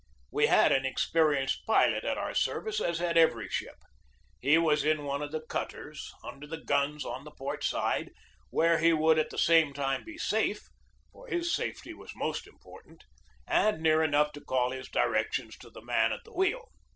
We 0.31 0.47
had 0.47 0.71
an 0.71 0.83
experienced 0.83 1.63
pilot 1.67 2.03
at 2.05 2.17
our 2.17 2.33
service, 2.33 2.81
as 2.81 2.97
had 2.97 3.19
every 3.19 3.47
ship. 3.49 3.75
He 4.39 4.57
was 4.57 4.83
in 4.83 5.03
one 5.03 5.21
of 5.21 5.31
the 5.31 5.41
cutters 5.47 6.11
under 6.23 6.47
the 6.47 6.57
guns 6.57 7.05
on 7.05 7.23
the 7.23 7.29
port 7.29 7.63
side, 7.63 8.09
where 8.49 8.79
he 8.79 8.93
would 8.93 9.19
at 9.19 9.29
the 9.29 9.37
same 9.37 9.73
time 9.73 10.03
be 10.03 10.17
safe 10.17 10.69
for 11.11 11.27
his 11.27 11.53
safety 11.53 11.93
was 11.93 12.15
most 12.15 12.47
important 12.47 13.03
and 13.45 13.79
near 13.79 14.01
enough 14.01 14.31
to 14.31 14.41
call 14.41 14.71
his 14.71 14.89
di 14.89 15.01
88 15.01 15.03
GEORGE 15.03 15.05
DEWEY 15.07 15.13
rections 15.13 15.57
to 15.57 15.69
the 15.69 15.81
man 15.85 16.11
at 16.11 16.23
the 16.23 16.33
wheel. 16.33 16.71